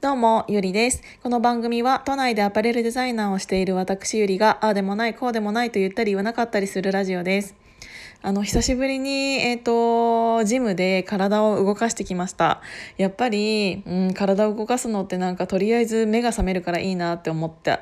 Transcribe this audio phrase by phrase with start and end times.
[0.00, 1.02] どうも、ゆりです。
[1.22, 7.54] この番組は都内でアパレルデザイナーをしている私ゆりが、ああでもない、こうでもないと言ったり言わなかったりするラジオです。
[8.22, 12.62] あの、久しぶりに、えっ、と、ジムで体を動かしてきました。
[12.96, 17.80] やっぱり、うん、体を動かすのってなんかとりあえず目が覚めるからいいなって思った。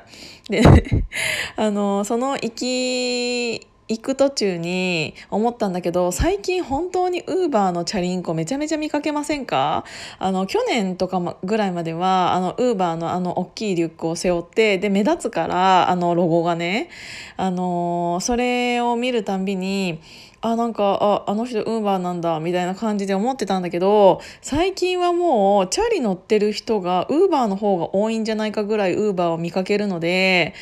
[0.49, 0.61] で、
[1.55, 9.83] あの、その行き、行く途中に思ったんだけど最近本当にウーバーのチャリンコめちゃめちゃ見かけませんか？
[10.19, 16.89] あの去年とかぐらいまではあのウーバーのあの大きいリュックを背負ってで目立つからあのロゴがね。
[17.35, 20.01] あのそれを見るたんびに
[20.41, 30.53] あなんかああの人ウーバーなんだみたいな感じで思ってたんだけど最近はもうチャリ乗ってる人がウーバーの方が多いんじゃないかぐらいウーバーを見かけるので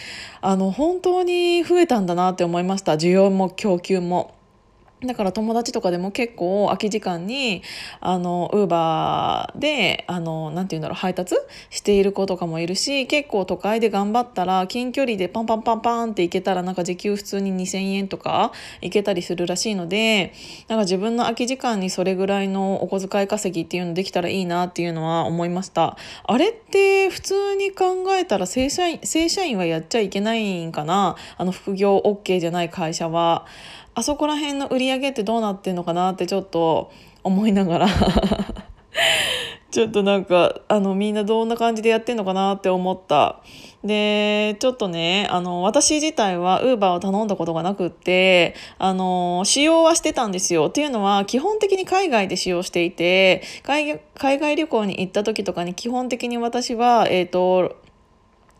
[0.41, 4.36] あの本当に増えたんだなって思いました需要も供給も。
[5.05, 7.61] だから友達とかでも結構空き時間に
[7.99, 11.35] あのウーバーであのなんて言うんだろう配達
[11.69, 20.33] している子とかもいるし結構都会で頑張ったら近距離でパンパンパンパンって行けたらなんか時給普通に2,000円とか行けたりするらしいので
[20.67, 31.15] なんか自分の空き時間にそれぐらいのお小遣い稼ぎっていうのできたらいいなっていうのは思いましたあれって普通に考えたら正社員正社員はやっちゃいけないんかな？
[31.37, 33.45] あの副業 OK じゃない会社は。
[33.97, 36.91] あそこら辺の売り上げってどうなってんのかなってちょっと
[37.23, 37.87] 思いながら。
[39.71, 43.41] ちょっとなんかあのみんなどんな感じでやってんのかなって思った。
[43.83, 50.67] でちょっとねあの私自体はウーバーを頼んだことがなくってあの使用はしてたんですよ。
[50.67, 57.75] っていうのは基本的に海外で使用していて海外旅行に行った時とかに基本的に私はえっ、ー、と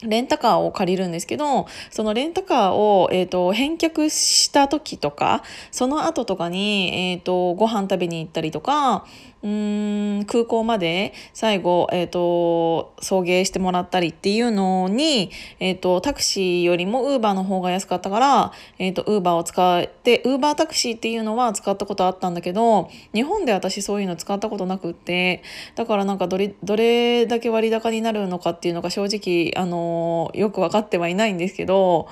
[0.04, 9.06] レンタカーを借りるんですけどそのレンタカーを、えーと、返却した時とかその後とかに、えーと、ご飯食べに行ったりとか
[9.48, 15.32] うん空港まで最後、えーと、送迎してもらったりっていうのに、
[15.62, 25.44] えー、とタクシーよりもウーバーの方が安かったから、えー、とウーバーを使ってウーバータクシーっていうのは使ったことあったんだけど日本で私そういうの使ったことなくって
[25.76, 32.10] だからなんかどれどれだけ割高になるのかっていうのが正直あのよく分かってはいないんですけど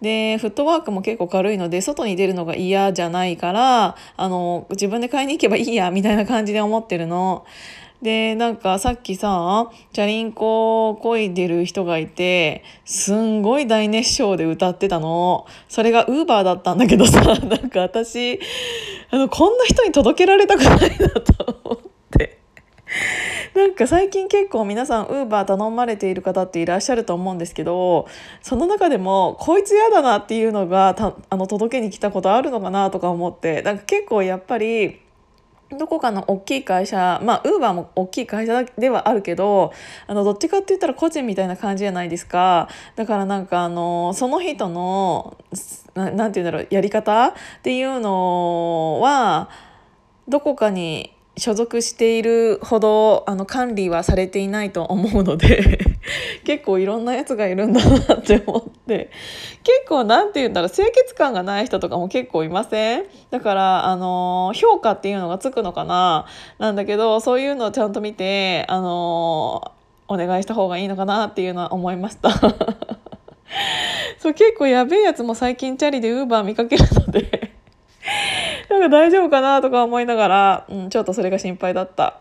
[0.00, 7.44] でフットワークも結構軽いので外に出るのが嫌じゃないからあの自分で買いに行けばいいやみたいな感じで思ってるの。
[8.02, 18.38] でなんかさっきさチャリンコこいでる人がいてすんごい大熱唱で歌ってたのそれがウーバーだったんだけどさ なんか私
[19.10, 21.78] あのこんな人に届けられたくないなと思っ
[22.16, 22.38] て。
[23.54, 28.06] なんか最近結構皆さんウーバー頼まれている方っていらっしゃると思うんですけど
[28.42, 35.00] その中でもこいつ嫌だなっていうのがたあの届けに来たことあるのかなとか思ってなんか結構やっぱり
[35.70, 39.72] どこかの大きい会社まあウーバーも大きい会社ではあるけど
[40.06, 42.68] あのどっちかって言ったら個人みたいな感じじゃないですか。
[42.96, 45.36] だからなんかあのその人の
[45.94, 47.32] ななんて言うんだろうやり方っ
[47.62, 49.50] ていうのは
[50.26, 55.78] どこかに所属しているほどあの管理はされていないと思うので
[56.44, 59.10] 結構いろんなやつがいるんだなって思って。
[59.64, 63.04] 結構なんて言うんだろう清潔感がない人とかも結構いません？
[63.30, 66.24] だからあの評価っていうのがつくのかな？
[66.58, 69.72] なんだけどそういうのをちゃんと見てあの
[70.08, 72.30] お願いした方がいいのかなっていうのは思いました。
[74.18, 77.47] そう結構やべえやつも最近チャリでウーバー見かけるので。
[78.68, 82.20] なんか大丈夫かなとか思いながら、うん、ちょっとそれが心配だった。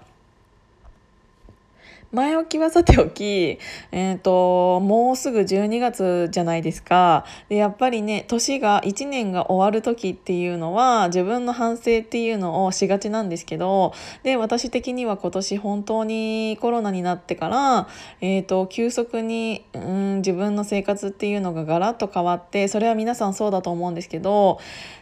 [2.13, 3.59] 前置きはさておき、
[3.91, 7.25] えーと、もうすぐ12月じゃないですか。
[7.49, 17.87] でやっぱりね年が1年が終わる時っていうのは自分の反省っていうのをしがちなんですけどで私的には今年本当にコロナになってから、
[18.21, 24.59] えーと、急速に、うん、自分の生活っていうのがガラッと変わってそれは皆さんそうだと思うんですけど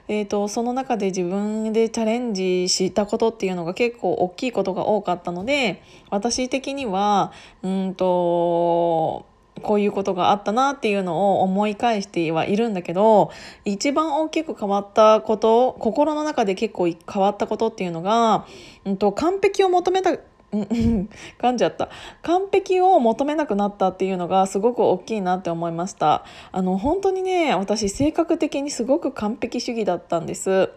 [0.08, 7.32] えーと、その中で自分でチャレンジしたことっていうのが結構大きいことが多かったので私的にはは
[7.64, 9.26] うんと
[9.62, 13.32] こういうことがあったなっていうのを思い返してはいるんだけど
[13.64, 18.46] 一番大きく変わったこと心の中で結構変わったことっていうのが、
[18.86, 20.12] うんと、完璧を求めた
[20.56, 21.90] 噛んじゃった。
[22.22, 26.24] 完璧を求めなくなったっていうのがすごく大きいなって思いました。
[26.52, 30.70] あの本当にね私性格的にすごく完璧主義だったんです。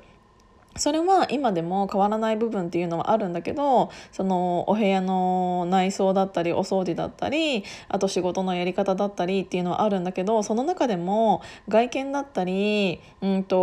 [0.79, 13.57] それは今でも変わらない部分っていうのはあるんだけどそのお部屋の内装だったりお掃除だったりあと仕事のやり方だったりっていうのはあるんだけどその中でも外見だったり、うんと、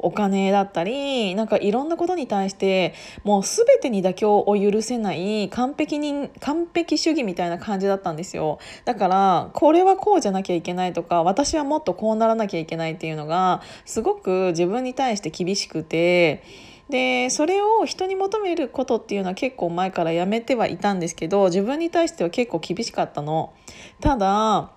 [0.00, 2.94] お金だったりなんかいろんなことに対して
[3.24, 16.42] もう全てに妥協を許せない完璧に完璧主義みたいな感じだったんですよだからこれはこうじゃなきゃいけないとか私はもっとこうならなきゃいけないっていうのがすごく自分に対して厳しくて
[16.90, 23.52] でそれを人に求めることっていうのは結構前からやめてはいたんですけど自分に対しては結構厳しかったの。
[24.00, 24.72] ただ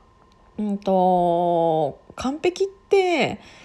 [0.58, 2.83] うんと完璧って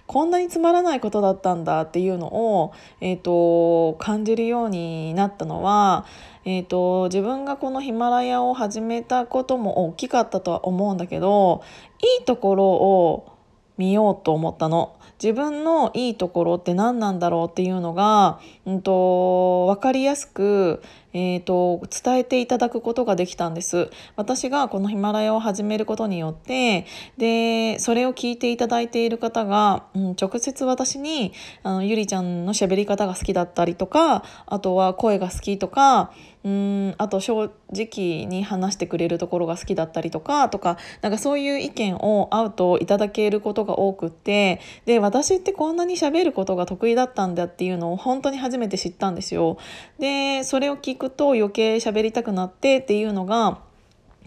[0.07, 6.07] こんなにつまらないことだったんだっていうのを、えーと、感じるようになったのは、
[6.45, 11.63] えーと自分がこのヒマラヤを始めたことも大きかったとは思うんだけど
[12.01, 13.38] いいところを
[13.79, 14.99] 見ようと思ったの。
[15.23, 20.81] 自分のいいところって何なんだろうっていうのが、うんと、分かりやすく、
[21.13, 26.87] えーと、伝えていただくことができたんです私がこのヒマラヤを始めることによって
[27.17, 31.33] でそれを聞いていただいている方が、うん、直接私に
[31.63, 36.13] あのゆりちゃんの喋り方が好きだったりとかあとは声が好きとか
[36.49, 49.59] うんあと正直に話してくれるところが好きだったりとかとかなんかそういう意見を会うといただけることが多くってで私ってこんなに喋ることが得意だったんだっていうのを本当に初めて知ったんですよ。
[49.99, 53.59] でそれを聞くと余計喋りたくなってっていうのが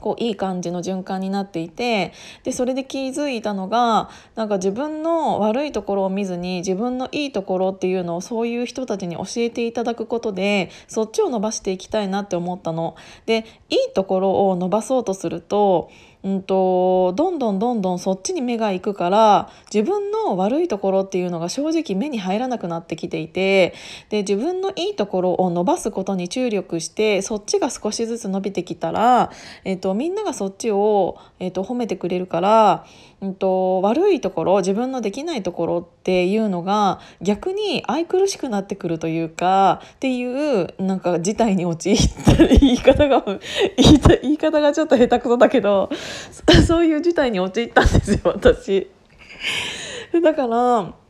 [0.01, 2.11] こういい感じの循環になっていて
[2.43, 12.95] でそれで気づいたのがなんか自分の悪いところを見ずに自分のいいところっていうのをそういう人たちに教えていただくことでそっちを伸ばしていきたいなって思ったの。
[13.25, 15.89] でいいところを伸ばそうとすると
[16.23, 23.73] うんと、どんどんどんどんそっちに目が行くから自分の悪いところっていうのが正直目に入らなくなってきていて
[24.09, 29.31] で自分のいいところを伸ばすことに注力してそっちが少しずつ伸びてきたら、
[29.63, 32.85] えっと、みんながそっちを、えっと、褒めてくれるから
[33.21, 43.23] うんと、悪いところ自分のできないところっていうのが逆に愛くるしくなってくるというかっていうなんか事態に陥った言い方が
[43.77, 45.89] 言い言い方がちょっと下手くそだけど
[46.67, 48.89] そういう事態に陥ったんですよ私。
[50.23, 51.00] だから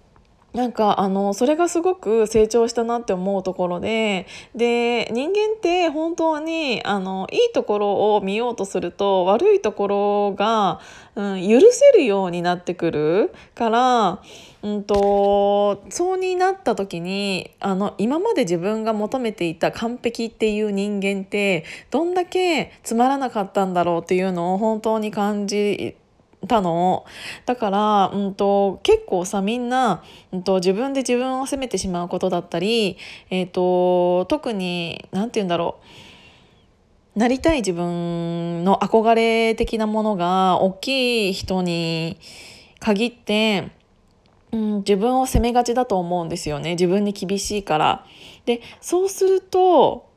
[0.54, 10.82] なんかあのそれがすごく成長したなって思うところでで人間って本当にあのいいところを見ようとすると悪いところが、
[11.16, 14.22] うん、許せるようになってくるから、
[14.62, 25.96] うんと、そうになった時にあの今まで自分が求めていた完璧っていう人間ってどんだけつまらなかったんだろうっていうのを本当に感じ
[26.48, 27.06] たの。
[27.46, 32.98] だから、うんと、結構さみんな、うんと、自分で自分を責めてしまうことだったり、
[33.30, 35.80] えーと、特に何て言うんだろ
[37.16, 37.20] う。
[37.20, 42.18] なりたい自分の憧れ的なものが大きい人に
[42.80, 43.72] 限って、
[44.54, 46.72] うん、自分を責めがちだと思うんですよね。
[46.72, 48.06] 自分に厳しいから。
[48.46, 50.11] でそうすると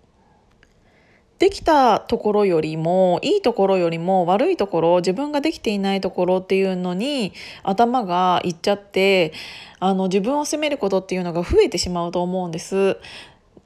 [1.38, 7.32] できたところよりもいいところよりも悪いところ自分ができていないところっていうのに
[7.62, 9.32] 頭がいっちゃって
[9.80, 12.98] あの自分を責めることっていうのが増えてしまうと思うんです。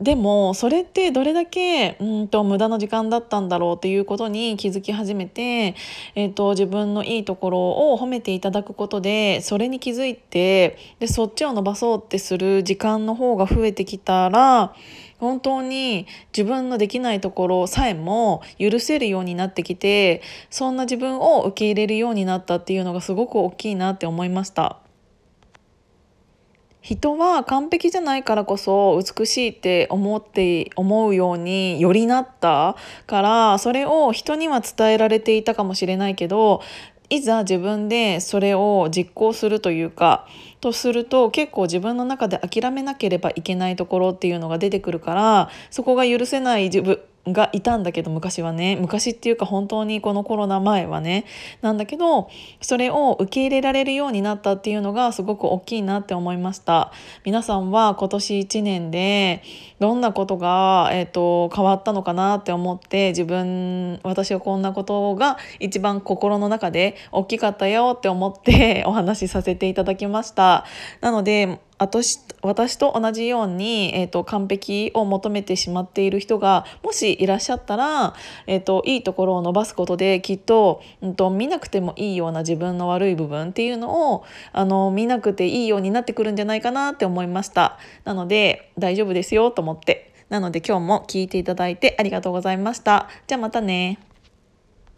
[0.00, 5.75] でもそれってどれだけうんと無駄な時間だったんだろうっていうことに気づき始めて、
[6.15, 7.59] えーと、自分のいいところ
[7.93, 14.73] を褒めていただくことでそれに気づいてでそっちを伸ばそうってする時間の方が増えてきたら
[15.19, 16.06] 本当に
[16.37, 24.78] 自分のできないところさえも許せるようになってきてそんな自分を受け入れるようになったっていうのがすごく大きいなって思いました。
[26.80, 36.62] 人は完璧じゃないからこそ美しいって思って思うようによりなったからそれを人には伝えられていたかもしれないけど
[37.11, 40.26] いざ自分でそれを実行するというか
[40.61, 47.00] とすると結構自分の中で諦めなければいけないところっていうのが出てくるからそこが許せない自分
[47.32, 48.76] がいたんだけど昔はね。
[48.76, 51.25] 昔っていうか本当にこのコロナ前はね。
[51.62, 52.28] なんだけど
[52.61, 56.92] それを受け入れられるようになったっていうのがすごく大きいなって思いました。
[57.25, 59.42] 皆さんは今年1年で
[59.78, 70.64] どんなことが、えーと、変わったのかなって思って自分私はこんなことが一番心の中で大きかったよって思ってお話しさせていただきました。
[71.00, 78.14] なので私私と同じように、えーと、完璧を求めてしまっている人がもしいらっしゃったら、
[78.47, 87.78] えーと、いいところを伸ばすことできっと,、うんと、見なくてもいいような自分の悪い部分っていうのをあの見なくていいようになってくるんじゃないかなって思いました。
[88.04, 90.12] なので大丈夫ですよと思って。
[90.28, 93.08] なので今日も聞いていただいてありがとうございました。
[93.26, 93.99] じゃあまたね。